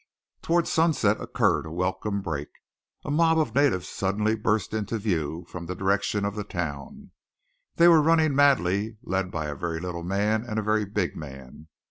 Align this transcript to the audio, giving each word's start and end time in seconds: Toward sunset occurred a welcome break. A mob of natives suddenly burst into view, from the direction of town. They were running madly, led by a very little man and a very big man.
Toward 0.41 0.67
sunset 0.67 1.21
occurred 1.21 1.67
a 1.67 1.71
welcome 1.71 2.21
break. 2.23 2.49
A 3.05 3.11
mob 3.11 3.37
of 3.37 3.53
natives 3.53 3.87
suddenly 3.87 4.35
burst 4.35 4.73
into 4.73 4.97
view, 4.97 5.45
from 5.47 5.67
the 5.67 5.75
direction 5.75 6.25
of 6.25 6.47
town. 6.47 7.11
They 7.75 7.87
were 7.87 8.01
running 8.01 8.33
madly, 8.33 8.97
led 9.03 9.29
by 9.29 9.45
a 9.45 9.53
very 9.53 9.79
little 9.79 10.01
man 10.01 10.43
and 10.43 10.57
a 10.57 10.63
very 10.63 10.85
big 10.85 11.15
man. 11.15 11.67